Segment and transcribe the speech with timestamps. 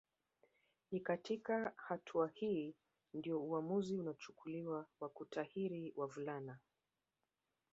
[0.91, 2.73] Ni katika hatua hii
[3.13, 6.57] ndio uamuzi unachukuliwa wa kutahiri wavulana